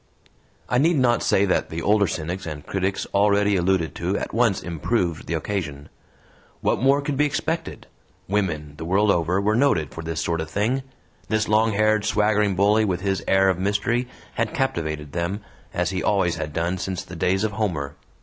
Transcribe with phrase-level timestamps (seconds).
[0.67, 4.63] I need not say that the older cynics and critics already alluded to at once
[4.63, 5.89] improved the occasion.
[6.61, 7.85] 'What more could be expected?
[8.27, 10.81] Women, the world over, were noted for this sort of thing!
[11.27, 15.41] This long haired, swaggering bully, with his air of mystery, had captivated them,
[15.71, 17.95] as he always had done since the days of Homer.